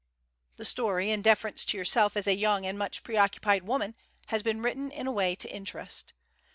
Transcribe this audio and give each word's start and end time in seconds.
The 0.57 0.65
story, 0.65 1.11
in 1.11 1.21
deference 1.21 1.63
to 1.65 1.77
yourself 1.77 2.17
as 2.17 2.25
a 2.25 2.35
young 2.35 2.65
and 2.65 2.75
much 2.75 3.03
preoccupied 3.03 3.61
woman, 3.61 3.95
has 4.29 4.41
been 4.41 4.59
written 4.59 4.89
in 4.89 5.05
a 5.05 5.11
way 5.11 5.35
to 5.35 5.47
interest. 5.55 6.13